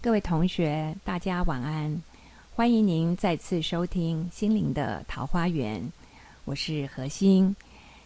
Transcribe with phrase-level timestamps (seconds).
[0.00, 2.00] 各位同学，大家晚安！
[2.54, 5.80] 欢迎您再次收听《心灵的桃花源》，
[6.44, 7.54] 我是何心。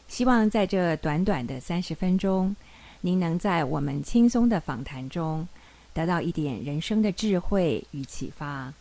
[0.09, 2.57] 希望在这短短的三十分钟，
[3.03, 5.47] 您能在我们轻松的访谈中，
[5.93, 8.73] 得到一点人生的智慧与启发。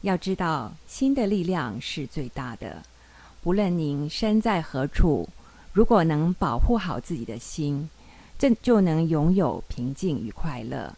[0.00, 2.82] 要知道，心的力量是最大的。
[3.44, 5.28] 无论您身在何处，
[5.74, 7.86] 如果能保护好自己的心，
[8.38, 10.90] 这就能拥有平静与快乐。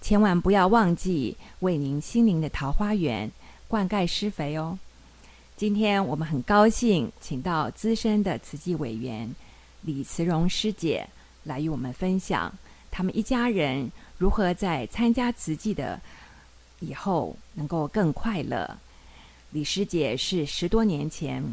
[0.00, 3.30] 千万不要忘记为您心灵的桃花源
[3.68, 4.78] 灌溉施肥哦。
[5.56, 9.34] 今天我们很高兴请到资深的慈济委员
[9.82, 11.06] 李慈荣师姐
[11.44, 12.52] 来与我们分享
[12.90, 16.00] 他们一家人如何在参加慈济的
[16.80, 18.78] 以后能够更快乐。
[19.50, 21.44] 李师姐是十多年前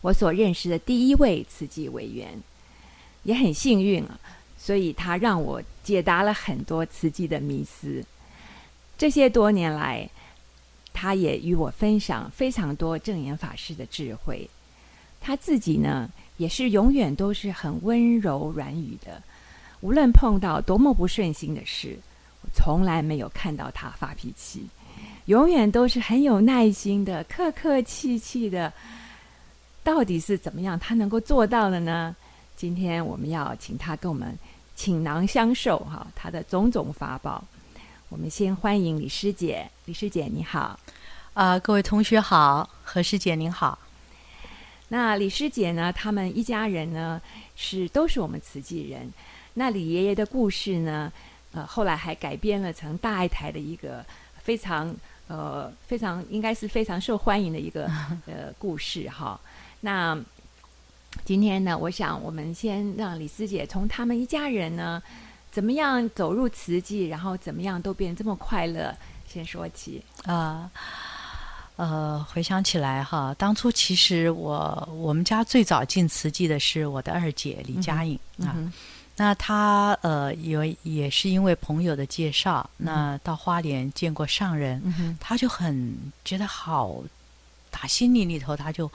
[0.00, 2.40] 我所认识的第一位慈济委员，
[3.24, 4.18] 也很幸运啊。
[4.58, 8.04] 所以，他让我解答了很多慈济的迷思。
[8.98, 10.10] 这些多年来，
[10.92, 14.50] 他也与我分享非常多正言法师的智慧。
[15.20, 19.22] 他自己呢，也是永远都是很温柔软语的。
[19.80, 21.96] 无论碰到多么不顺心的事，
[22.42, 24.66] 我从来没有看到他发脾气，
[25.26, 28.72] 永远都是很有耐心的，客客气气的。
[29.84, 32.14] 到底是怎么样，他能够做到的呢？
[32.58, 34.36] 今天我们要请他跟我们。
[34.74, 37.42] 倾囊相授哈，他的种种法宝。
[38.08, 40.78] 我们先欢迎李师姐，李师姐你好，
[41.34, 43.76] 啊，各位同学好，何师姐您好。
[44.86, 47.20] 那李师姐呢，他们一家人呢
[47.56, 49.12] 是都是我们慈济人。
[49.54, 51.12] 那李爷爷的故事呢，
[51.50, 54.06] 呃，后来还改编了成大爱台的一个
[54.40, 54.94] 非常
[55.26, 57.90] 呃非常应该是非常受欢迎的一个
[58.26, 59.40] 呃故事哈。
[59.80, 60.16] 那
[61.24, 65.02] 今天呢，我想我们先让李师姐从他们一家人呢，
[65.50, 68.96] 怎么样走入慈济，然后怎么样都变这么快乐，
[69.28, 70.70] 先说起啊。
[71.76, 78.56] 呃，回想起来哈，当初其实我我们家最早进慈济的是我的二姐李佳颖啊。
[79.14, 84.82] 那她呃，有也是因为朋友的介绍，那到花莲见过上人，
[85.20, 86.96] 她就很觉得好，
[87.70, 88.90] 打心里里头她就。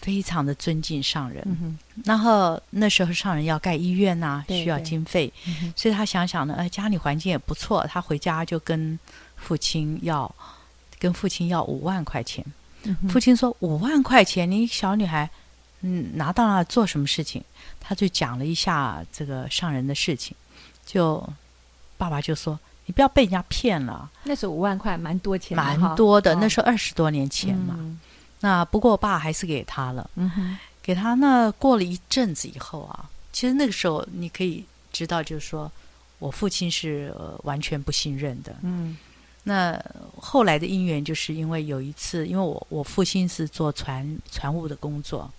[0.00, 5.32] 非常的尊敬上人，然后那时候上人要盖医院呐，需要经费，
[5.74, 8.98] 所以他想想呢，哎，家里环境也不错，他回家就跟
[9.36, 10.32] 父亲要，
[10.98, 12.44] 跟父亲要五万块钱。
[13.08, 15.28] 父亲说五万块钱，你小女孩，
[15.80, 17.42] 嗯，拿到那做什么事情？
[17.80, 20.36] 他就讲了一下这个上人的事情，
[20.84, 21.28] 就
[21.96, 24.08] 爸爸就说，你不要被人家骗了。
[24.22, 27.76] 那时候五万块蛮多钱，蛮多的，那时候二十多年前嘛。
[28.40, 30.10] 那不过我，爸还是给他了。
[30.14, 35.70] 嗯哼，给他那过了一阵子以后啊，其实那个时候你可以知道，就是说
[36.18, 37.14] 我父亲是
[37.44, 38.54] 完全不信任的。
[38.62, 38.96] 嗯，
[39.42, 39.82] 那
[40.20, 45.30] 后来的因缘，就是因为有一次，因为我我父亲是做船船务的工作，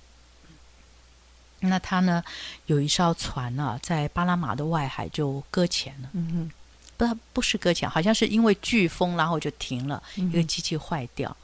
[1.60, 2.24] 那他呢
[2.66, 6.10] 有一艘船呢在巴拿马的外海就搁浅了。
[6.14, 6.52] 嗯哼，
[6.98, 11.36] 不不是搁浅，好像是因为飓风，然后就停了，一个机器坏掉。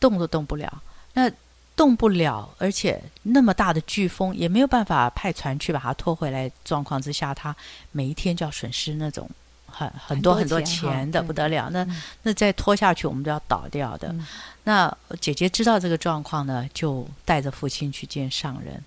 [0.00, 0.82] 动都动不了，
[1.14, 1.30] 那
[1.74, 6.50] 动不了，而且那么大的飓风也没有办法派船去把它拖回来。
[6.64, 7.54] 状况之下，他
[7.92, 9.28] 每一天就要损失那种
[9.66, 11.68] 很很多很多钱的不得了。
[11.70, 11.86] 那
[12.22, 14.14] 那再拖下去，我们都要倒掉的。
[14.64, 14.90] 那
[15.20, 18.82] 姐姐知道这个状况呢，就带着父亲去见上人。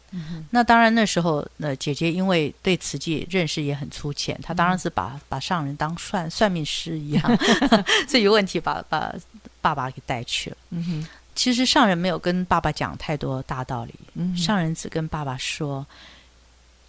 [0.50, 7.38] 那当然那时候，那姐姐因为对慈济认识也很粗浅，她当然是把把上人当算算命师一样，
[8.09, 9.14] 所以有问题把把。
[9.62, 10.58] 爸爸给带去了。
[10.72, 13.94] 嗯哼，其实上人没有跟爸爸讲太多大道理。
[14.16, 15.86] 嗯，上人只跟爸爸说：“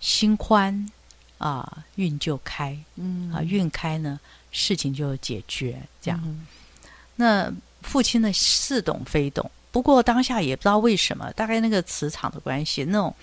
[0.00, 0.90] 心宽
[1.38, 2.76] 啊，运就开。
[2.96, 4.18] 嗯，啊，运开呢，
[4.50, 5.80] 事情就解决。
[6.00, 6.38] 这样。
[7.16, 9.48] 那父亲呢，似懂非懂。
[9.70, 13.14] 不过当下也不知道为什么，大概那个磁场的关系，那种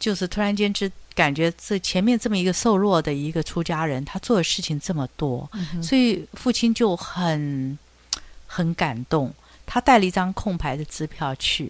[0.00, 5.48] 就是突然间之感觉，这前面这么一个瘦弱的一个出家人，他做的事情这么多，
[5.80, 7.78] 所以父亲就很。
[8.54, 9.34] 很感动，
[9.66, 11.68] 他带了一张空白的支票去，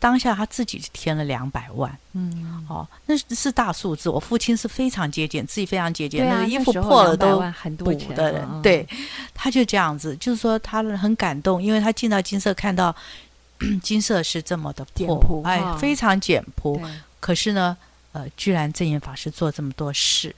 [0.00, 1.94] 当下他自己添了两百万。
[2.12, 4.08] 嗯，哦，那是大数字。
[4.08, 7.38] 我父亲是非常节俭，自己非常节俭，那个衣服破了都
[7.78, 8.62] 补的人。
[8.62, 8.88] 对，
[9.34, 12.94] 他就这样子，就是说他很感动，因为他进到金色看到
[13.82, 16.80] 金色是这么的破，哎，非常简朴。
[17.20, 17.76] 可是呢，
[18.12, 20.34] 呃，居然正言法师做这么多事。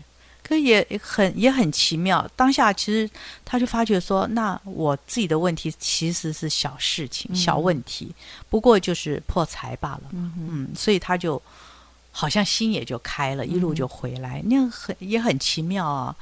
[0.46, 3.10] 可也很也很奇妙，当下其实
[3.46, 8.14] 他就发觉说，那我自己的问题其实是小事情、小问题，
[8.50, 10.02] 不过就是破财罢了。
[10.12, 11.40] 嗯，所以他就
[12.12, 16.14] 好像心也就开了，一路就回来，那样很也很奇妙啊。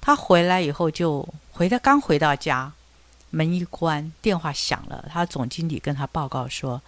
[0.00, 2.72] 他回来以后就回到刚回到家，
[3.30, 6.80] 门一关，电话响了，他总经理跟他报告说，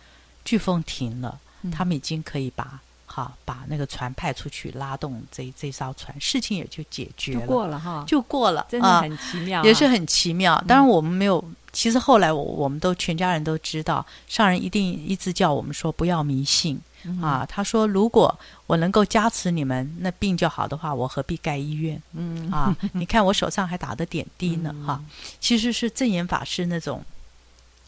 [0.44, 1.40] 飓风停了，
[1.72, 2.80] 他们已经可以把。
[3.12, 10.56] 好，把那个船派出去，拉动这这艘船，事情也就解决了，就过了哈，就过了，真的很奇妙，也是很奇妙。
[10.68, 16.80] 当然，我们没有，其实后来我我们都全家人都知道，上人一定一直叫我们说不要迷信
[17.20, 17.44] 啊。
[17.44, 18.32] 他说，如果
[18.68, 22.00] 我能够加持你们，那病就好的话，我何必盖医院？
[22.12, 25.02] 嗯啊，你看我手上还打的点滴呢，哈，
[25.40, 27.04] 其实是正言法师那种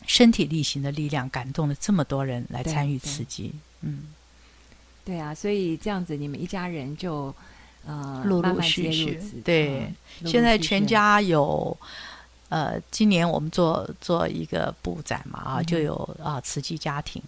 [0.04, 3.52] 身体力行的力量，感动了这么多人来参与刺激，
[3.82, 4.08] 嗯。
[5.04, 7.34] 对啊，所以这样子，你们一家人就
[7.86, 9.92] 呃陆陆续续对，
[10.24, 11.76] 现在全家有
[12.48, 17.20] 呃，今年我们做做一个布展嘛啊，就有啊慈济家庭，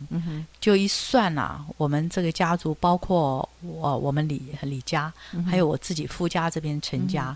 [0.61, 5.12] 就一算呐，我们这个家族包括我我们李李家，
[5.47, 7.35] 还有我自己夫家这边陈家，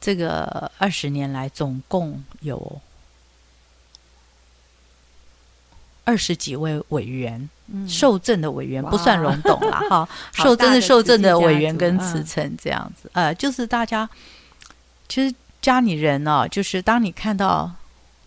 [0.00, 2.80] 这个二十年来总共有。
[6.06, 7.50] 二十几位委员，
[7.88, 14.08] 受赠的委员不算荣董了 哈，受赠的受赠的委员跟辞呈这样子，呃，就是大家
[15.08, 17.68] 其实家里人呢，就是当你看到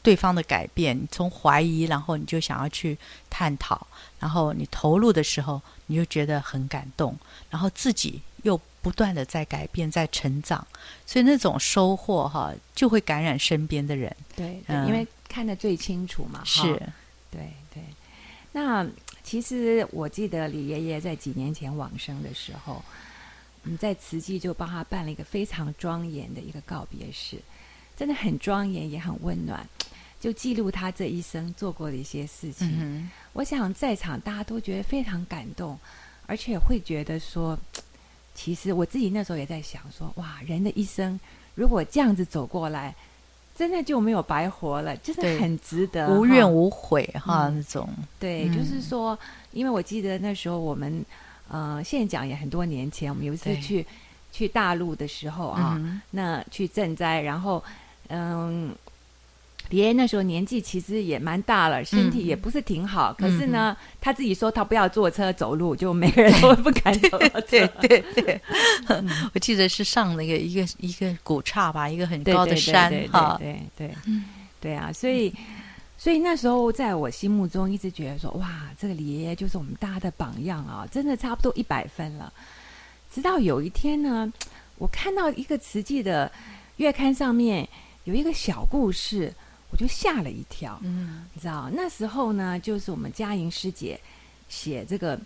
[0.03, 2.97] 对方的改变，从怀疑，然后你就想要去
[3.29, 3.87] 探讨，
[4.19, 7.17] 然后你投入的时候，你就觉得很感动，
[7.49, 10.67] 然后自己又不断的在改变，在成长，
[11.05, 14.13] 所以那种收获哈，就会感染身边的人。
[14.35, 16.63] 对，因为看得最清楚嘛，是。
[16.63, 16.83] 对
[17.31, 17.53] 对，
[18.51, 18.85] 那
[19.23, 22.83] 其实我记得李爷爷在几年前往生的时候，
[23.63, 27.37] 我们在慈济就帮他办了一个非常庄严的一个告别式，
[27.95, 29.67] 真的很庄严，也很温暖，
[30.19, 33.09] 就记录他这一生做过的一些事情。
[33.33, 35.77] 我想在场大家都觉得非常感动，
[36.25, 37.57] 而且会觉得说，
[38.33, 41.19] 其实我自己那时候也在想说，哇，人的一生
[41.53, 42.95] 如果这样子走过来。
[43.59, 47.89] 真的就没有白活了，就是很值得，无怨无悔哈那种。
[48.17, 49.19] 对，就是说，
[49.51, 51.05] 因为我记得那时候我们，
[51.49, 53.85] 呃，现在讲也很多年前，我们有一次去
[54.31, 55.77] 去大陆的时候啊，
[56.11, 57.61] 那去赈灾，然后
[58.07, 58.73] 嗯。
[59.77, 63.13] 爷爷那时候年纪其实也蛮大了，身体也不是挺好。
[63.13, 67.19] 可是呢，他自己说他不要坐车走路，就每个人 都不敢走。
[67.47, 68.41] 对对对，
[69.33, 73.37] 我记得是上那个一个一个古刹吧，一个很高的山哈。
[73.39, 73.93] 对对
[74.59, 75.31] 对啊，所以
[75.97, 82.33] 所以那时候在我心目中一直觉得说，哇，这个李爷爷就是我们大家的榜样啊，真的差不多一百分了。
[83.13, 84.33] 直到有一天呢，
[84.79, 86.31] 我看到一个慈记的
[86.77, 87.69] 月刊上面
[88.05, 89.31] 有一个小故事。
[89.71, 93.99] 我就吓了一跳，嗯，你知道那时候呢，就是我们嘉莹师姐
[94.49, 95.19] 写这个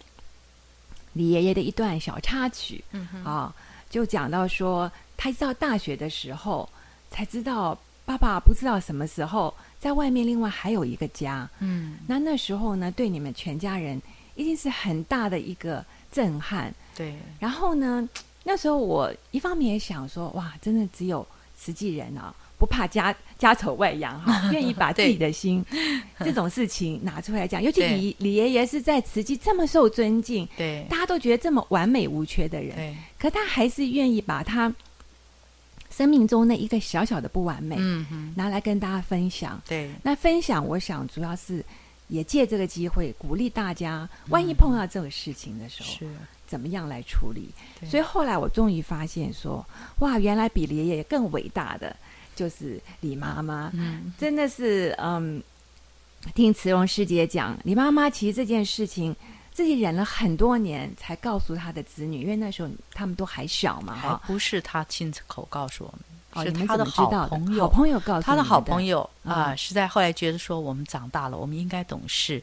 [1.14, 3.56] 李爷爷的一段小插曲，嗯啊，
[3.90, 6.68] 就讲到说，他一到大学的时候
[7.10, 14.02] 才知道，爸爸不知道什么时候在外面另外还有一个家，嗯，那那时候呢，对你们全家人
[14.36, 17.16] 一定是很大的一个震撼，对。
[17.40, 18.10] 然后呢，
[18.44, 21.26] 那时候我一方面也想说，哇，真的只有
[21.58, 22.36] 十几人啊。
[22.64, 25.62] 不怕家家丑外扬哈， 愿意把自己的心
[26.20, 27.60] 这种事情拿出来讲。
[27.62, 34.74] 尤其李李爷爷是在慈济这么受尊敬，对大家都觉得这么完美无缺的人，可他还是愿意把他
[35.90, 39.62] 生命中那一个小小的不完美，嗯拿来跟大家分享。
[39.68, 41.62] 对，那分享，我想主要是
[42.08, 46.08] 也借这个机会鼓励大家，万一碰到这个事情的时候，是
[46.48, 47.50] 怎么样来处理。
[47.86, 49.66] 所以后来我终于发现说，
[50.00, 51.94] 哇，原来比李爷爷更伟大的。
[52.36, 53.72] 就是李妈妈，
[54.18, 55.42] 真的是嗯，
[56.34, 59.16] 听慈荣师姐讲，李妈妈其实这件事情
[59.52, 66.00] 自己忍了很多年，才告诉她的子女，因为那时候他们都还小嘛，哈，不是她亲口告诉我们。
[66.42, 72.42] 是他的好朋友，好朋友告诉他的好朋友啊，是在后来觉得说我们长大了，我们应该懂事，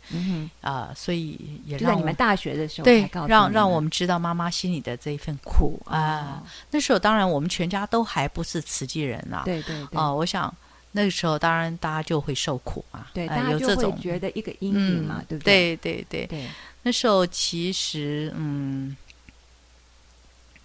[0.60, 6.42] 啊，所以也让你们大学的时候对，让让我们知道妈妈心里的这一份苦啊。
[6.70, 10.54] 那时候当然我们全家都还不是慈济人啊，对对啊，我想
[10.92, 15.76] 那个时候当然大家就会受苦嘛，对，大家就会觉得一个阴影嘛，对不对？
[15.76, 16.48] 对对对，
[16.82, 18.96] 那时候其实嗯。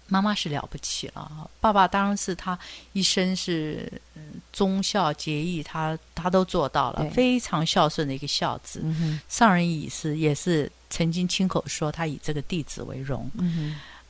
[0.08, 2.56] 妈妈是了不起了，爸爸当然是他
[2.92, 3.90] 一生是
[4.52, 8.80] 忠孝节义，他他都做到了，非常孝顺的一个孝子。
[9.28, 13.28] 上人已是也是曾经亲口说他以这个弟子为荣。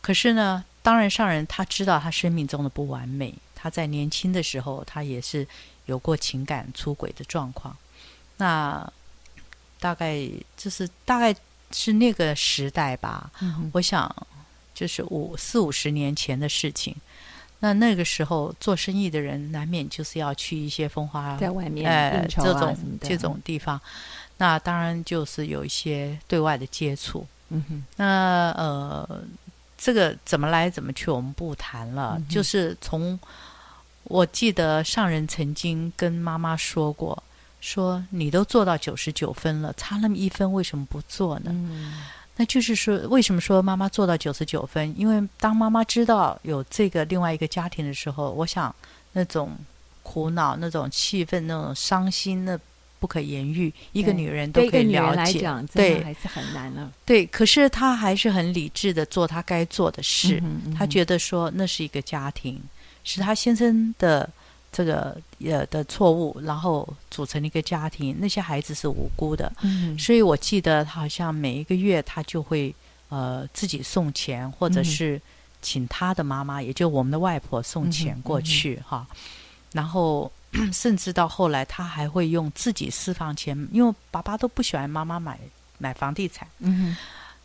[0.02, 5.48] 可是呢，当然上人他知道他生命中的不完美，他在年轻的时候他也是
[5.86, 7.74] 有过情感出轨的状况。
[8.36, 8.92] 那
[9.80, 11.34] 大概就是大概
[11.72, 13.30] 是那个时代吧，
[13.72, 14.14] 我想。
[14.76, 16.94] 就是五四五十年前的事情，
[17.60, 23.80] 那那个时候做生意的人难免就是要去一些风花在外面呃啊这种这种地方，
[24.36, 27.26] 那当然就是有一些对外的接触。
[27.48, 29.22] 嗯哼那呃，
[29.78, 32.16] 这个怎么来怎么去，我们不谈了。
[32.18, 33.18] 嗯就是从
[34.04, 37.22] 我记得上人曾经跟妈妈说过，
[37.60, 41.50] 说你都做到九十九分了，差那么一分为什么不做呢？
[41.52, 42.02] 嗯
[42.36, 44.94] 那就是说，为什么说妈妈做到九十九分？
[44.98, 48.74] 因为当妈妈知道有这个另外一个家庭的时候，我想
[49.12, 49.56] 那种
[50.02, 52.58] 苦恼、那种气愤、那种伤心，那
[53.00, 55.40] 不可言喻，一个女人都可以了解。
[55.40, 56.92] 讲，对还是很难了。
[57.04, 60.38] 对，可是她还是很理智的做她该做的事。
[60.42, 62.60] 嗯哼她觉得说那是一个家庭，
[63.02, 64.28] 是她先生的
[64.76, 69.50] 这个呃的错误，然后组成了一个家庭，那些孩子是无辜的。
[69.62, 69.98] 嗯。
[69.98, 72.74] 所以我记得他好像每一个月他就会
[73.08, 75.18] 呃自己送钱，或者是
[75.62, 79.06] 请他的妈妈，也就我们的外婆送钱过去、哈。
[79.72, 80.30] 然后
[80.72, 85.40] 甚至到后来，他还会用自己私房钱，因为爸爸都不喜欢妈妈买
[85.78, 86.96] 买房地产，嗯哼。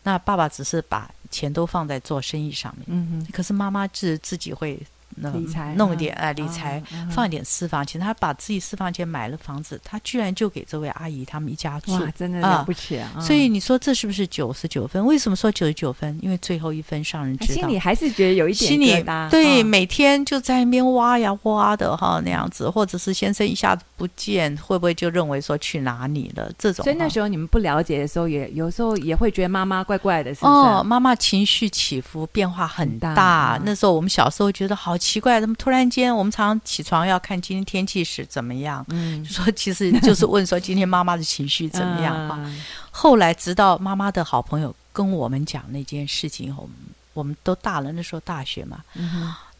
[0.04, 3.32] 那爸爸只是把钱都放在做生意上面，嗯哼。
[3.32, 4.78] 可是妈妈是自己会
[5.16, 6.84] 那理财弄一点哎、理啊财。
[7.10, 13.10] 放一点私房钱，他把自己私房钱买了房子，他居然就给这位阿姨他们一家住，哇，真的啊了不起啊！
[13.20, 15.04] 所以你说这是不是九十九分？
[15.06, 16.18] 为什么说九十九分？
[16.22, 26.52] 因为最后一分上人知道心里，还是觉得有一点心里对，啊每天就在那边挖呀挖的哈那样子，或者是先生一下子不见，会不会就认为说去哪里了？
[26.58, 30.52] 这种所以那时候你们不了解的时候，也有时候也会觉得妈妈怪怪的，是不是？
[30.52, 33.58] 哦，妈妈情绪起伏变化很很大大。
[33.58, 38.86] 嗯那时候我们小时候觉得好奇怪，怎么突然间我们常常起床要看今天天气是怎么样？
[38.90, 42.38] 嗯就，说其实就是问说今天妈妈的情绪怎么样哈？
[42.40, 46.76] 嗯后来直到妈妈的好朋友跟我们讲那件事情以后，我们
[47.14, 48.84] 我们都大了，那时候大学嘛，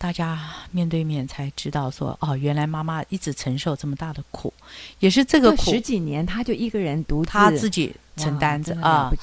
[0.02, 0.40] 大家
[0.72, 4.52] 面对面才知道说，哦，原来妈妈一直承受这么大的苦，
[4.98, 9.14] 也是这个苦十几年她就一个人独自她自己承担着啊！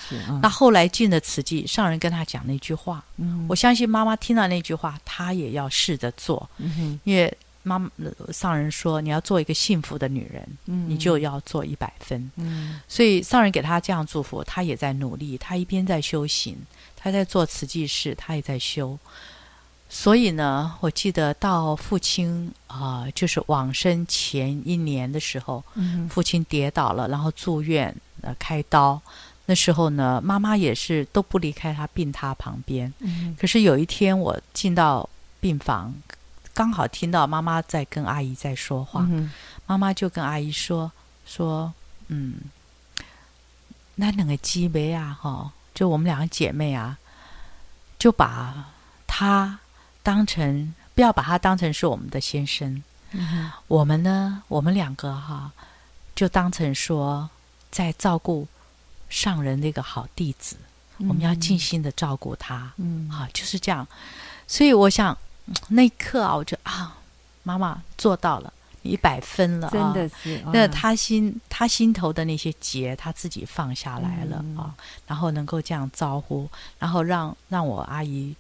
[0.40, 12.30] 那后来进了慈济，上人跟她讲那句话，嗯我相信妈妈听到那句话，她也要试着做，嗯因为妈妈呃上人说，你要做一个幸福的女人，嗯你就要做一百分。
[12.36, 16.56] 嗯所以上人给她这样祝福，她也在努力，她一边在修行，
[16.94, 18.96] 她在做慈济事，她也在修。
[19.88, 29.00] 所以呢，我记得到父亲啊、就是往生前一年的时候，嗯父亲跌倒了，然后住院，呃，开刀。
[29.46, 32.92] 那时候呢，妈妈也是都不离开他病榻旁边。
[32.98, 35.08] 嗯可是有一天，我进到
[35.40, 35.94] 病房，
[36.52, 39.06] 刚好听到妈妈在跟阿姨在说话。
[39.08, 39.32] 嗯
[39.66, 40.92] 妈妈就跟阿姨说
[41.26, 41.72] 说，
[42.08, 42.34] 嗯，
[43.94, 46.98] 那两个鸡妹啊，哈，就我们两个姐妹啊，
[47.98, 48.66] 就把
[49.06, 49.58] 她
[50.08, 55.52] 当成不要把他当成是我们的先生，嗯我们呢，我们两个哈，
[56.14, 57.28] 就当成说
[57.70, 58.48] 在照顾
[59.10, 60.56] 上人的一个好弟子，
[61.00, 62.72] 我们要尽心的照顾他。
[62.78, 63.86] 嗯啊，就是这样。
[64.46, 65.12] 所以我想，
[65.44, 66.96] 嗯那一刻啊，我就啊，
[67.42, 68.50] 妈妈做到了，
[68.80, 74.74] 一百分了、啊，真的是那他心他心头的那些结，他自己放下来了、嗯啊，
[75.06, 76.48] 然后能够这样招呼，
[76.78, 78.34] 然后让让我阿姨。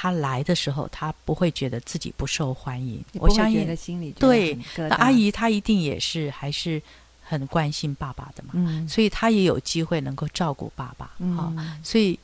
[0.00, 3.04] 她来的时候，他不会觉得自己不受欢迎。
[3.14, 6.80] 我相信心里对那阿姨她一定也是还是
[7.22, 11.04] 很关心爸爸的嘛，嗯所以她也有机会能够照顾爸爸。
[11.36, 11.52] 啊。
[11.54, 12.18] 嗯所以，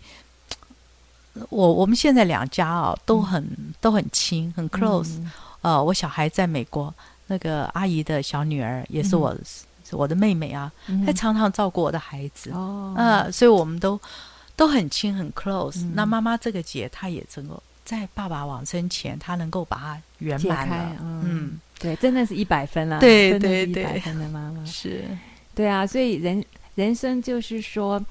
[1.50, 3.46] 我我们现在两家啊都很、
[3.78, 5.18] 都很亲，很 close。
[5.18, 5.30] 嗯
[5.60, 6.94] 呃，我小孩在美国，
[7.26, 9.36] 那个阿姨的小女儿也是嗯我、
[9.84, 12.52] 是我的妹妹啊，嗯她常常照顾我的孩子。
[12.52, 14.00] 哦呃，所以我们都
[14.56, 15.92] 都很亲很 close、嗯。
[15.94, 20.96] 那妈妈这个节，她也能够在爸爸往生前，她能够把它圆满了。
[21.02, 21.22] 嗯。
[21.24, 23.64] 嗯，对，真的是一百分了，对对。
[23.66, 24.64] 一百分的妈妈。
[24.64, 25.04] 是，
[25.54, 26.44] 对啊，所以人
[26.74, 28.02] 人生就是说，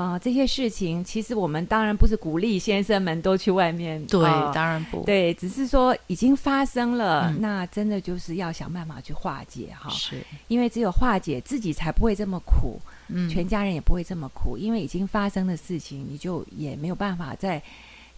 [0.00, 17.62] 啊、这些事情其实我们当然不是鼓励先生们都去外面，对，啊当然不，对，只是说已经发生了，嗯那真的就是要想办法去化解哈，是，因为只有化解自己才不会这么苦，嗯，全家人也不会这么苦，因为已经发生的事情，你就也没有办法再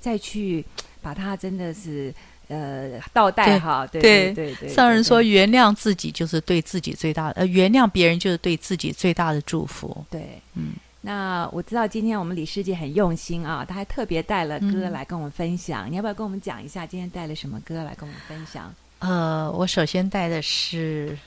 [0.01, 0.65] 再去
[1.01, 2.15] 把它真的是
[2.49, 10.05] 呃倒带对哈，对对对对，上人说，原谅自己就是对自己最大的，呃，原谅别人就是对自己最大的祝福。
[10.11, 10.73] 对，嗯，
[11.05, 15.91] 那我知道今天我们李师姐很用心啊，她还特别带了歌嗯来跟我们分享。
[15.91, 18.73] 你要不要跟我们讲一下今天带了什么歌来跟我们分享？
[19.01, 21.19] 呃，我首先带的是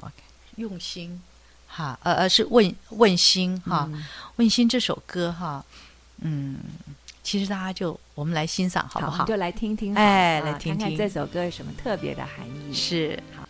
[0.00, 0.12] ，OK，
[0.56, 1.22] 用心，
[1.68, 5.64] 哈，呃呃，是问问心哈，嗯问心这首歌哈，
[6.18, 6.58] 嗯，
[7.22, 9.24] 其实大家就我我们来欣赏好不好？
[9.26, 12.74] 就来听听，哎，来听听这首歌有什么特别的含义？
[12.74, 13.48] 是好。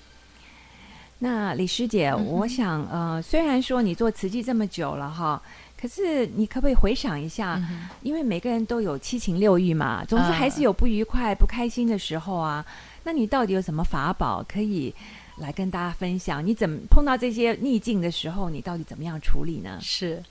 [1.22, 5.42] 那李师姐，我想，呃，虽然说你做慈济这么久了哈，
[5.80, 7.60] 可是你可不可以回想一下？
[8.02, 12.64] 因为每个人都有七情六欲嘛，总是还是有不愉快、不开心的时候啊。
[13.04, 14.94] 那你到底有什么法宝可以
[15.38, 16.44] 来跟大家分享？
[16.44, 19.78] 你怎么碰到这些逆境的时候，你到底怎么样处理呢？
[19.80, 20.22] 是。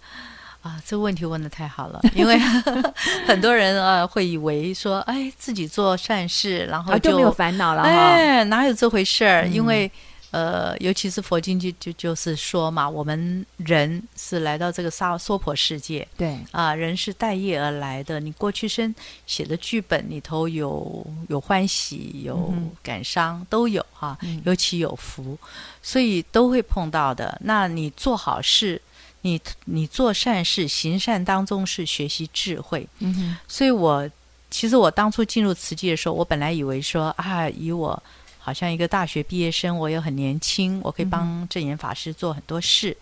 [0.62, 2.38] 啊，这个问题问的太好了，因为
[3.25, 9.48] 很多人呃会以为说，哎，自己做善事，然后就没有烦恼了，哎，哪有这回事儿？
[9.48, 9.89] 因为
[10.32, 18.94] 呃，尤其是佛经就就就是说嘛，我们人是来到这个娑娑婆世界，对啊，人是带业而来的，你过去生
[19.26, 25.38] 写的剧本里头有有欢喜，有感伤，都有哈，尤其有伏，
[25.82, 27.40] 所以都会碰到的。
[27.44, 28.82] 那你做好事。
[29.22, 34.10] 你你做善事行善当中是学习智慧，嗯哼，所以我
[34.50, 38.02] 其实我当初进入慈济的时候，我本来以为说啊，以我
[38.50, 42.98] 好像一个大学毕业生，我又很年轻，我可以帮正言法师做很多事。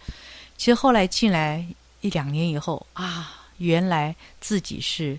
[0.57, 1.65] 其实后来进来
[2.01, 5.17] 一两年以后啊，原来自己是。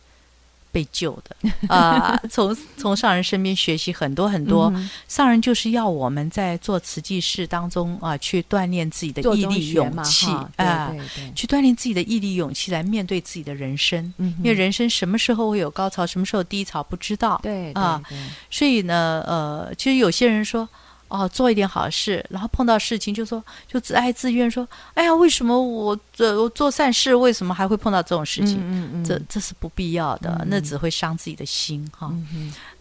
[0.78, 4.72] 被救的啊， 从从上人身边学习很多很多。
[5.08, 10.94] 上人就是要我们在做慈济事当中啊，去锻炼自己的毅力勇气啊，
[11.34, 14.14] 去锻炼自己的毅力勇气来面对自己的人生。
[14.18, 17.40] 因为人生什么时候会有高潮，什么时候低潮不知道。
[17.42, 18.00] 对啊，
[18.48, 20.68] 所以呢，呃，其实有些人说。
[21.08, 28.58] 哦，做一点好事，然后碰到事情就说，就自哀自怨，说：“哎呀，为什么我这我做善事，为什么还会碰到这种事情？
[28.60, 32.12] 嗯嗯这这是不必要的，那只会伤自己的心哈。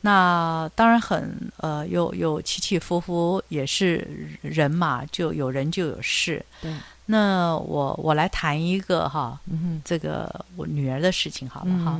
[0.02, 4.06] 那当然很呃，有有起起伏伏，也是
[4.42, 6.46] 人嘛，就有人就有事。
[6.62, 6.74] 对，
[7.06, 9.40] 那我我来谈一个哈，
[9.84, 12.00] 这个我女儿的事情好了哈。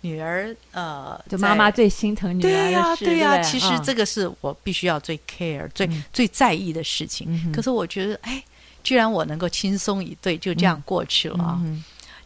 [0.00, 3.42] 女儿，呃，就妈妈最心疼女儿对呀，对呀。
[3.42, 7.52] 其实这个是我必须要最 care、最最在意的事情。
[7.52, 8.42] 可是我觉得，哎，
[8.82, 11.60] 居然我能够轻松一对，就这样过去了啊！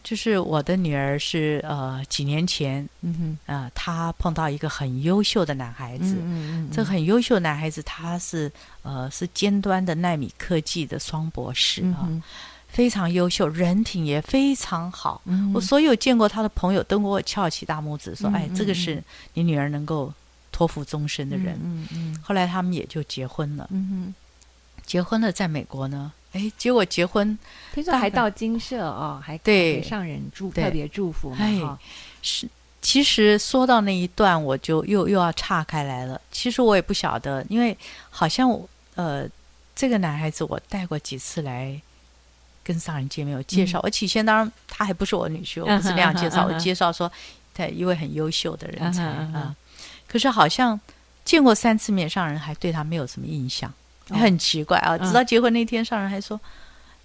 [0.03, 12.07] 就是我的女儿是呃几年前，嗯哼，啊，她碰到一个很优秀的男孩子，嗯嗯，这个很优秀的男孩子，他是呃是尖端的纳米科技的双博士啊。
[12.73, 15.21] 非常优秀，人品也非常好。
[15.53, 19.01] 我所有见过他的朋友都给我翘起大拇指，说：“哎，这个是
[19.35, 20.11] 你女儿能够
[20.51, 22.19] 托付终身的人。”嗯嗯。
[22.23, 23.67] 后来他们也就结婚了。
[23.71, 24.15] 嗯哼。
[24.83, 26.11] 结婚了，在美国呢。
[26.31, 27.37] 哎，结果结婚，
[27.75, 31.79] 听说还到金社哦，还对上人祝特别祝福嘛。
[32.23, 32.49] 是，
[32.81, 36.19] 其实说到那一段，我就又又要岔开来了。
[36.31, 37.77] 其实我也不晓得，因为
[38.09, 38.59] 好像
[38.95, 39.29] 呃，
[39.75, 41.79] 这个男孩子我带过几次来。
[42.63, 47.11] 跟上人见面，我介绍我起先当然他还不是我女婿，我不是那样介绍，我介绍说
[47.53, 49.53] 他一位很优秀的人才啊。
[50.07, 50.79] 可是好像
[51.25, 53.71] 见过三次面，上人还对他没有什么印象，
[54.09, 54.97] 很奇怪啊。
[54.97, 56.39] 直到结婚那天，上人还说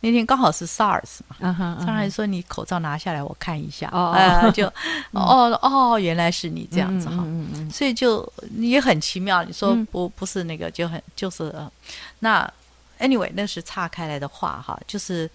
[0.00, 1.36] 那天刚好是 SARS 嘛，
[1.80, 4.66] 上人还说你口罩拿下来我看一下，哦，就
[5.10, 7.26] 哦哦，原来是你这样子哈，
[7.72, 9.42] 所以就也很奇妙。
[9.42, 11.52] 你说不不是那个就很就是
[12.20, 12.48] 那。
[12.98, 15.30] Anyway，那是岔开来的话哈，就是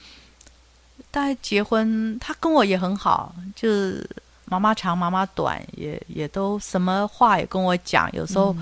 [1.11, 4.09] 大家结婚，他跟我也很好，就是
[4.45, 8.55] 妈妈长妈妈短，也也都什么话也跟我讲，有时候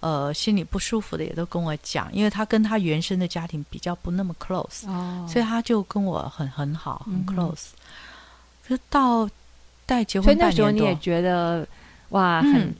[0.00, 4.86] 呃心里不舒服的也都跟我讲，因为他跟他原生的家庭比较不那么 close，
[5.28, 7.68] 所以他就跟我很很好，很 close。
[8.66, 9.28] 可到
[9.84, 11.66] 带结婚半年多，你也觉得
[12.08, 12.74] 哇很。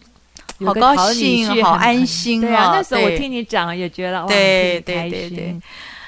[0.65, 2.77] 好高兴，好安心啊！
[2.77, 5.61] 那时候我听你讲，也觉得哇，对对对对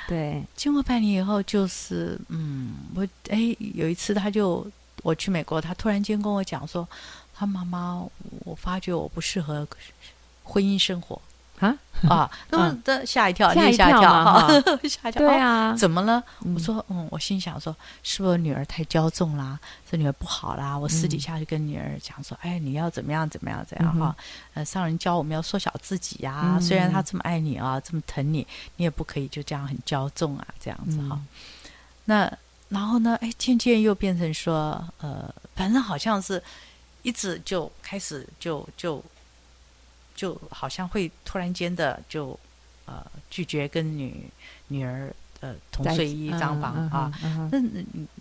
[0.09, 0.43] 对。
[0.57, 4.67] 经过半年以后，就是嗯，我哎，有一次他就
[5.03, 6.89] 我去美国，他突然间跟我讲说，
[7.35, 8.03] 他妈妈，
[8.45, 9.67] 我发觉我不适合
[10.43, 11.21] 婚姻生活。
[11.61, 11.77] 啊
[12.09, 12.31] 啊！
[12.51, 14.47] 那么的吓一跳，吓一跳哈，
[14.89, 15.21] 吓一跳。
[15.21, 16.23] 对啊，怎么了？
[16.55, 19.59] 我说，嗯，我心想说，是不是女儿太骄纵啦？
[19.91, 20.79] 这女儿不好啦？
[20.79, 24.15] 我私底下就跟女儿讲说，哎，你要怎么样怎么样怎样哈？
[24.55, 26.59] 呃，上人教我们要缩小自己呀。
[26.61, 31.21] 虽然他这么爱你啊，这么疼你，你也不可以就这样很骄纵啊，这样子哈。
[32.05, 32.33] 那
[32.69, 33.19] 然后呢？
[33.21, 36.41] 哎，渐渐又变成说，呃，反正好像是
[37.03, 39.03] 一直就开始就就。
[40.19, 42.37] 就好像会突然间的就
[42.87, 44.29] 呃拒绝跟女
[44.67, 47.13] 女儿呃同睡一张房啊，
[47.53, 47.59] 那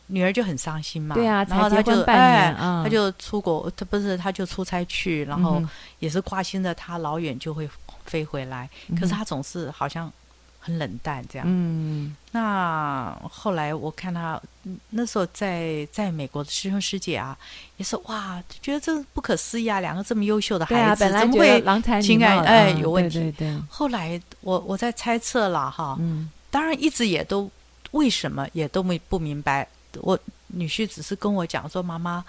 [0.05, 1.15] 女儿就很伤心嘛。
[1.15, 5.59] 对啊，然后她就哎，他就出国，她不是她就出差去，然后
[5.97, 7.67] 也是挂心的，她老远就会
[8.05, 10.13] 飞回来，可是她总是好像
[10.59, 11.47] 很冷淡这样。
[11.49, 14.41] 嗯，那后来我看他
[14.89, 17.37] 那时候在在美国的师兄师姐啊，
[17.77, 23.19] 也是哇，觉得这不可思议啊，两个这么优秀的孩子，怎么会郎才情感哎有问题？
[23.19, 23.61] 对对。
[23.69, 27.49] 后来我我在猜测了哈，嗯，当然一直也都
[27.91, 29.67] 为什么也都没不明白。
[30.01, 32.23] 我女婿只是跟我讲说，妈妈，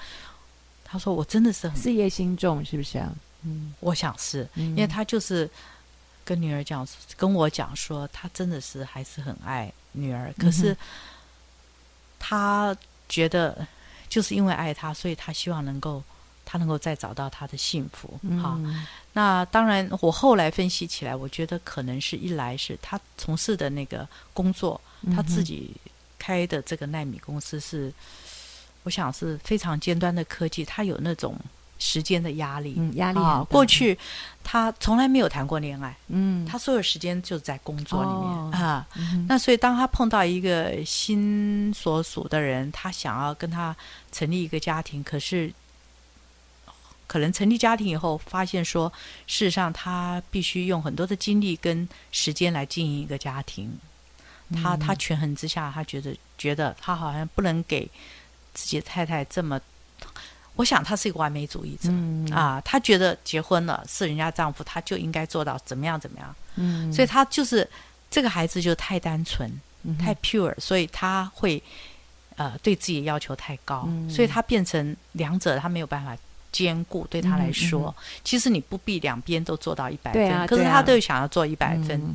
[0.85, 3.13] 他说我真的是很事业心重，是不是啊？
[3.43, 5.49] 嗯，我想是因为他就是
[6.29, 6.87] 跟女儿讲，
[7.17, 10.77] 跟我讲说，他真的是还是很爱女儿，可是
[12.19, 12.77] 他
[13.09, 13.67] 觉得
[14.11, 16.03] 就是因为爱她，所以他希望能够
[16.45, 18.21] 他能够再找到他的幸福。
[18.43, 18.61] 好，
[19.15, 24.79] 那当然，我后来分析起来，我觉得可能是一来是他从事的那个工作，
[25.17, 25.75] 他自己
[26.19, 27.91] 开的这个纳米公司是，
[28.83, 31.35] 我想是非常尖端的科技，他有那种。
[31.79, 33.47] 时间的压力，压力啊！
[33.49, 33.97] 过去
[34.43, 38.87] 他从来没有谈过恋爱，嗯，他所有时间就在工作里面啊。
[39.29, 43.77] 那所以当他碰到一个新所属的人，他想要跟他
[44.11, 45.53] 成立一个家庭，可是
[47.07, 48.93] 可能成立家庭以后，发现说，
[49.27, 53.79] 事实上他必须用很多的精力跟时间来经营一个家庭。
[54.63, 57.89] 他他权衡之下，他觉得觉得他好像不能给
[58.53, 59.61] 自己的太太这么。
[60.59, 61.89] 我想他是一个完美主义者。
[62.35, 66.35] 啊，他觉得结婚了是人家丈夫，他就应该做到怎么样怎么样。
[66.57, 67.69] 嗯，所以他就是
[68.11, 69.49] 这个孩子就太单纯、
[70.01, 71.63] 太 pure，所以他会
[72.37, 76.17] 呃对自己要求太高，所以他变成两者他没有办法
[76.51, 77.07] 兼顾。
[77.07, 77.95] 对他来说，
[78.25, 82.13] 其实你不必两边都做到一百分，可是他都想要做一百分，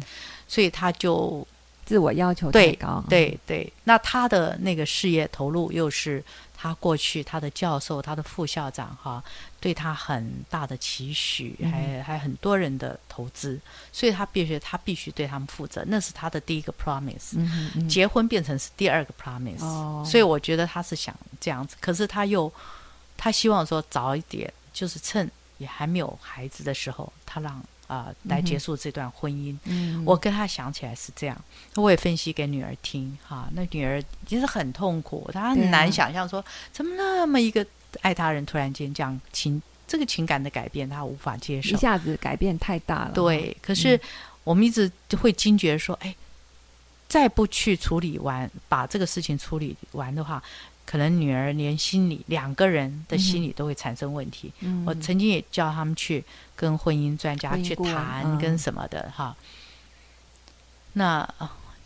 [0.50, 1.48] 所以他就
[1.86, 3.04] 自我要求太高。
[3.10, 6.24] 对对，那他的那个事业投入又是。
[6.56, 9.22] 他过去，他的教授，他的副校长，哈，
[9.60, 13.60] 对他很大的期许，还还很多人的投资，
[13.92, 17.36] 所以他必须他必须对他们负责，那是他的第一个 promise。
[17.90, 19.60] 结婚变成是第二个 promise。
[20.06, 22.50] 所以我觉得他是想这样子，可是他又
[23.18, 27.62] 他希望说早一点，就是趁也还没有孩子的时候，他让。
[27.94, 29.56] 啊，来结束这段婚姻。
[29.66, 31.40] 嗯，我跟他想起来是这样，
[31.76, 33.16] 我也分析给女儿听。
[33.24, 37.66] 哈，那女儿其实很痛苦，她很难想象说，怎么那么一个
[38.02, 43.12] 爱他人突然间这样情这个情感的改变，她无法接受，一下子改变太大了。
[43.14, 44.00] 对，可是
[44.44, 46.16] 我们一直会惊觉说，哎，
[47.08, 50.42] 再不去处理完，把这个事情处理完的话。
[50.86, 54.52] 可能女儿连心理两个人的心理都会产生问题。
[54.86, 56.24] 我曾经也叫他们去
[56.56, 59.36] 跟婚姻专家去谈，跟什么的哈。
[60.94, 61.28] 那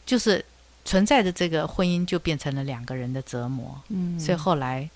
[0.06, 0.44] 就是
[0.84, 3.82] 存在的这个婚姻就变成了两个人的折磨。
[3.90, 4.90] 嗯，所以后来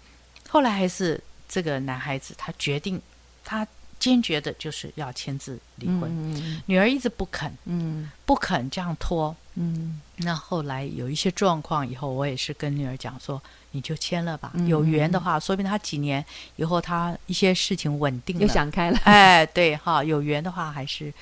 [0.49, 3.01] 后来还是这个男孩子他决定，
[3.43, 3.65] 他
[3.99, 6.61] 坚决的就是要签字离婚。
[6.65, 9.35] 女儿一直不肯，嗯，不肯这样拖。
[9.55, 13.41] 嗯，那后来有一些状况以后，我也是跟女儿讲说。
[13.73, 16.21] 你就签了吧，有缘的话，说不定他几年
[16.57, 18.99] 以后他一些事情稳定了，又想开了。
[19.05, 21.13] 哎，对哈，有缘的话还是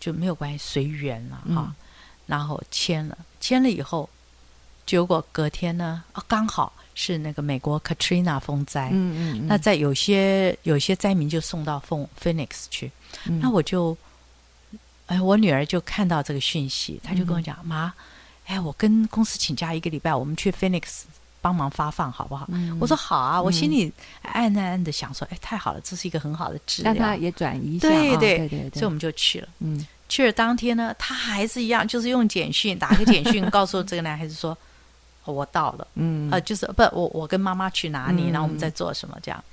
[0.00, 1.72] 就没有关系，随缘了哈。
[2.26, 4.10] 然后签了，签了以后，
[4.84, 12.90] 结果隔天呢，啊，刚好是那个美国 Katrina 风灾，嗯嗯，那在有些有些灾民就送到凤 Phoenix 去，
[13.40, 13.96] 那我就，
[15.06, 17.92] 哎，我女儿就看到这个讯息，她就跟我讲妈，
[18.46, 21.02] 哎，我跟公司请假一个礼拜，我们去 Phoenix。
[21.42, 22.48] 帮忙发放好不好？
[22.78, 26.94] 我说好啊，我心里暗暗暗的想说，哎，太好了，这是一个很好的治疗。
[26.94, 29.48] 让他也转移一下，对对对，所以我们就去了。
[29.58, 34.56] 嗯，去了当天呢，他还是一样，就是用简讯打个简讯，告诉这个男孩子说，
[35.24, 35.88] 我到了。
[35.96, 39.44] 嗯，呃，就是不，我我跟妈妈去哪里，然后我们在做什么这样。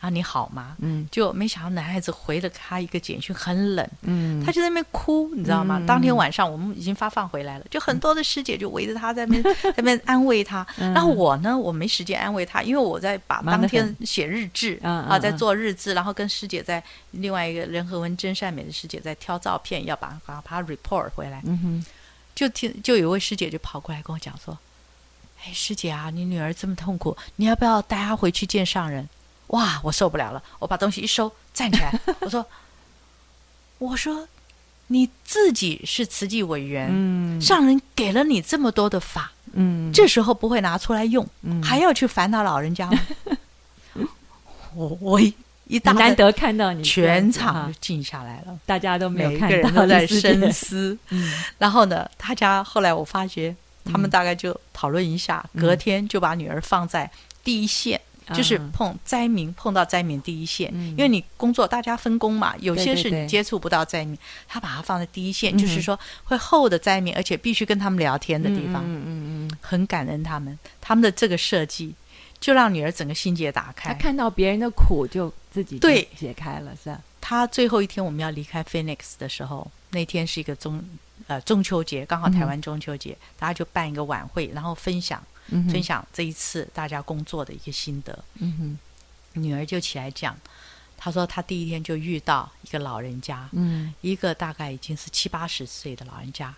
[0.00, 0.76] 啊，你好吗？
[0.78, 5.78] 嗯，就没想到男孩子回了他一个简讯，很冷，嗯，他就在那边哭，你知道吗？
[5.86, 10.66] 当天晚上我们已经发放回来了，就很多的师姐就围着他在那边 在那边安慰他。
[10.78, 21.42] 然后我呢，我没时间安慰他，因为我在把当天写日志啊，在做日志，然后跟师姐在另外一个人和文真善美的师姐在挑照片，要把把把 report 回来。
[21.44, 21.84] 嗯哼，
[22.34, 24.56] 就听就有位师姐就跑过来跟我讲说
[25.44, 29.06] ：“哎，师姐啊，你女儿这么痛苦，你要不要带她回去见上人？”
[29.50, 29.80] 哇！
[29.82, 32.44] 我受不了了，我把东西一收，站起来， 我说
[33.78, 34.28] ：“我说
[34.88, 41.26] 你自己是慈济委员，上人给了你这么多的法，嗯，这时候不会拿出来用，
[41.62, 42.98] 还要去烦恼老人家吗？”
[44.76, 45.20] 我我
[45.66, 50.96] 一大难得看到你，全场就静下来了，大家都没有看到，都在深思。
[51.58, 57.10] 然后呢，大家后来我发觉，他们大概就讨论一下，隔天就把女儿放在
[57.42, 58.00] 第一线。
[58.34, 71.94] 就是碰灾民，碰到灾民第一线，因为你工作大家分工嘛，有些是你接触不到灾民，他把它放在第一线，就是说会厚的灾民，而且必须跟他们聊天的地方，嗯嗯嗯，很感恩他们，他们的这个设计
[72.38, 77.00] 就让女儿整个心结打开，她看到别人的苦就自己对解开了，是吧？
[77.20, 80.82] 他最后一天我们要离开 Phoenix 的时候，那天是一个中
[81.26, 85.22] 呃中秋节，刚好台湾中秋节，大家就办一个晚会，然后分享
[85.70, 88.24] 分享这一次大家工作的一个心得。
[88.34, 88.78] 嗯
[89.34, 90.36] 哼，女儿就起来讲，
[90.96, 96.54] 她说她第一天就遇到一个老人家，嗯，一个大概已经是七八十岁的老人家，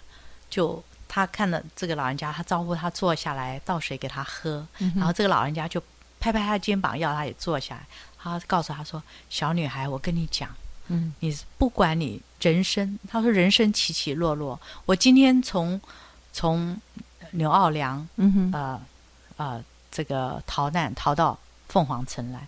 [0.51, 5.83] 就她看了这个老人家，她招呼他坐下来，倒水给他喝，然后这个老人家就
[6.21, 7.87] 拍拍他的肩膀，要他也坐下来。
[8.19, 10.49] 他告诉他说：“小女孩，我跟你讲，
[10.87, 15.81] 嗯，你不管你人生，他说人生起起落落，我今天从
[16.33, 16.81] 从
[17.33, 18.81] 纽奥良，嗯哼，呃
[19.37, 22.47] 呃，这个逃难逃到凤凰城来，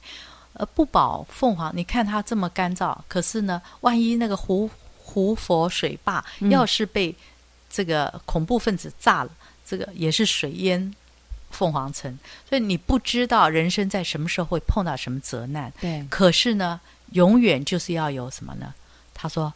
[0.54, 4.70] 呃，不保凤凰，你看它这么干燥，可是呢，万一那个胡
[5.02, 7.14] 胡佛水坝要是被
[7.68, 9.30] 这个恐怖分子炸了，
[9.66, 10.94] 这个也是水淹。”
[11.54, 12.18] 凤凰城，
[12.48, 15.72] 所以你不知道人生在什么时候会碰到什么责难。
[15.80, 16.80] 对，可是呢，
[17.12, 18.74] 永远就是要有什么呢？
[19.14, 19.54] 他说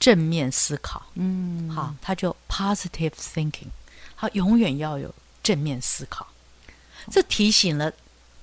[0.00, 1.00] 正面思考。
[1.14, 3.68] 嗯，好，他就 positive thinking，
[4.20, 6.26] 他永远要有正面思考。
[7.10, 7.90] 这提醒了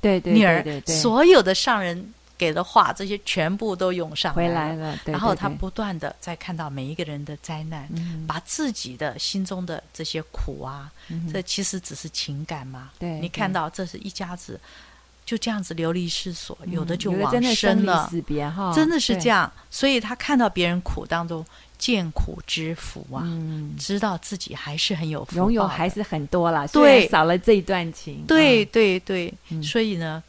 [0.02, 2.14] 对对女儿所有的上人。
[2.40, 4.96] 给的话，这些全部都涌上回来了。
[5.06, 7.90] 然后他不断的在看到每一个人的灾难，
[8.28, 10.92] 把自己的心中的这些苦啊，
[11.34, 12.92] 这其实只是情感嘛。
[13.00, 14.62] 对，你看到这是一家子
[15.28, 18.10] 就这样子流离失所，有的就往生了，
[18.74, 19.52] 真的是这样。
[19.70, 21.46] 所以他看到别人苦当中
[21.78, 23.22] 见苦知福啊，
[23.78, 28.24] 知道自己还是很有福拥有还是很多了，对，少了这一段情。
[28.26, 30.24] 对对对，所以呢。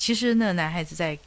[0.00, 1.18] 其实那个男孩子在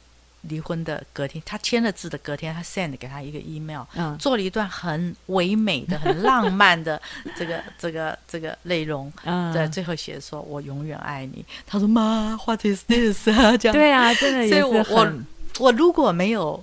[0.42, 7.00] 离婚的隔天，他签了字的隔天，他 send 给他一个 email，嗯，做了一段很唯美的、很浪漫的
[7.36, 11.44] 这个、 这个、这个内容，嗯，在最后写说“我永远爱你”。
[11.66, 13.56] 他说：“妈，what is this 啊？
[13.58, 13.72] ”这样。
[13.72, 15.12] 对啊，真的，所以我我
[15.58, 16.62] 我如果没有。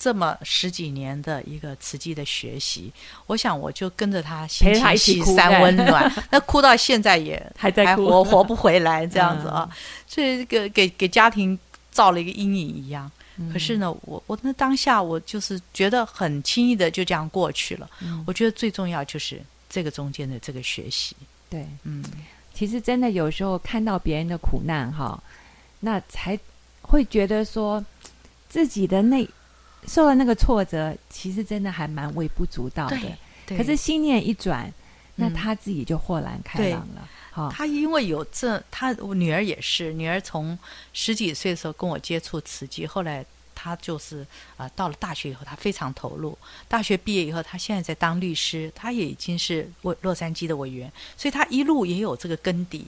[0.00, 2.92] 这么十几年的一个慈济的学习，
[3.26, 9.68] 我想我就跟着他心情喜三温暖， 那哭到现在也还在活活不回来这样子啊，
[10.06, 11.58] 所以这个给给家庭
[11.98, 13.10] 造了一个阴影一样。
[13.52, 17.90] 可是呢，我我那当下我就是觉得很轻易的就这样过去了。
[18.26, 21.16] 我觉得最重要就是这个中间的这个学习。
[21.50, 22.04] 对，嗯，
[22.54, 25.20] 其实真的有时候看到别人的苦难哈，
[25.80, 26.38] 那才
[26.82, 27.84] 会觉得说
[28.48, 29.28] 自己的那。
[29.86, 32.98] 受了那个挫折，其实真的还蛮微不足道的。
[33.46, 34.70] 可是心念一转，
[35.14, 37.08] 那他自己就豁然开朗了。
[37.38, 40.58] 好，他因为有这，他女儿也是，女儿从
[40.92, 43.24] 十几岁的时候跟我接触慈济，后来
[43.54, 46.36] 他就是啊，到了大学以后，他非常投入。
[46.66, 52.84] 大学毕业以后，他现在在当律师，他也已经是洛洛杉矶的委员，所以他一路也有这个根底。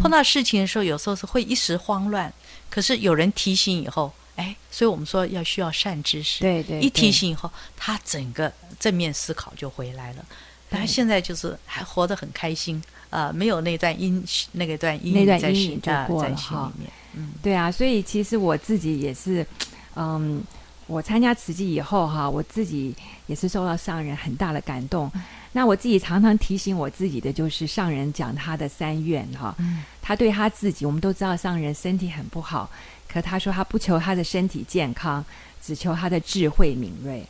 [0.00, 2.32] 碰到事情的时候，有时候是会一时慌乱，
[2.70, 4.10] 可是有人提醒以后。
[4.36, 10.24] 哎，所以我们说要需要善知识，对对，一提醒以后，他整个正面思考就回来了。
[10.70, 16.72] 他现在就是还活得很开心，呃，没有那段阴那个段阴那段阴影就过了哈。
[17.14, 19.44] 嗯，对啊，所以其实我自己也是，
[19.96, 20.40] 嗯，
[20.86, 22.94] 我参加慈济以后哈，我自己
[23.26, 25.10] 也是受到上人很大的感动。
[25.52, 29.52] 那我自己常常提醒我自己的就是上人讲他的三愿哈，
[30.00, 32.70] 他对他自己，我们都知道上人身体很不好。
[33.08, 35.24] 可他说他不求他的身体健康，
[35.60, 37.26] 只求他的智慧敏锐。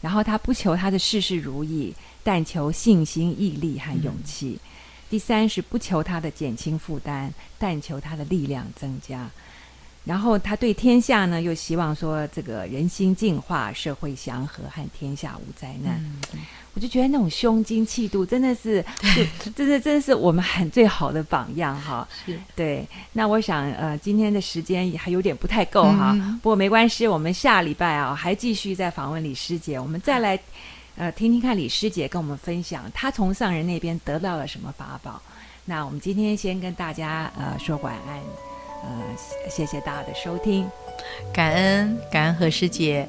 [0.00, 4.58] 然后他不求他的事事如意，但求信心、毅力和勇气。
[5.10, 9.28] 第三是不求他的减轻负担，但求他的力量增加。
[10.02, 16.02] 然后他对天下呢，又希望说这个人心净化，社会祥和，和天下无灾难。
[16.72, 18.82] 我就觉得那种胸襟气度，真的是，
[19.54, 22.08] 真的真的是我们很最好的榜样哈。
[22.24, 22.88] 是，对。
[23.12, 26.16] 那我想，呃，今天的时间还有点不太够哈。
[26.40, 30.38] 不过没关系，我们下礼拜啊，还继续再访问李师姐，我们再来，
[31.00, 35.18] 呃，听听看李师姐跟我们分享，她从上人那边得到了什么法宝。
[35.64, 38.18] 那我们今天先跟大家呃说晚安，
[38.84, 39.02] 呃，
[39.48, 40.68] 谢谢大家的收听，
[41.32, 43.08] 感恩感恩何师姐。